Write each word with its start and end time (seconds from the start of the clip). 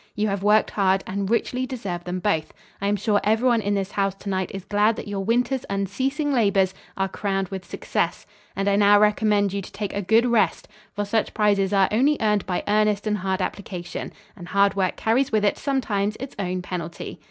You 0.15 0.29
have 0.29 0.41
worked 0.41 0.71
hard 0.71 1.03
and 1.05 1.29
richly 1.29 1.67
deserve 1.67 2.05
them 2.05 2.17
both. 2.19 2.55
I 2.81 2.87
am 2.87 2.95
sure 2.95 3.21
everyone 3.23 3.61
in 3.61 3.75
this 3.75 3.91
house 3.91 4.15
to 4.15 4.29
night 4.29 4.49
is 4.51 4.65
glad 4.65 4.95
that 4.95 5.07
your 5.07 5.23
winter's 5.23 5.63
unceasing 5.69 6.33
labors 6.33 6.73
are 6.97 7.07
crowned 7.07 7.49
with 7.49 7.63
success, 7.65 8.25
and 8.55 8.67
I 8.67 8.77
now 8.77 8.99
recommend 8.99 9.53
you 9.53 9.61
to 9.61 9.71
take 9.71 9.93
a 9.93 10.01
good 10.01 10.25
rest, 10.25 10.67
for 10.95 11.05
such 11.05 11.35
prizes 11.35 11.71
are 11.71 11.87
only 11.91 12.17
earned 12.19 12.47
by 12.47 12.63
earnest 12.67 13.05
and 13.05 13.19
hard 13.19 13.43
application, 13.43 14.11
and 14.35 14.47
hard 14.47 14.75
work 14.75 14.95
carries 14.95 15.31
with 15.31 15.45
it, 15.45 15.55
sometimes, 15.59 16.15
its 16.15 16.33
own 16.39 16.63
penalty." 16.63 17.19